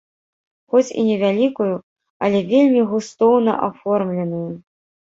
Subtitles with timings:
[0.71, 1.69] Хоць і невялікую,
[2.29, 4.45] але вельмі густоўна аформленую.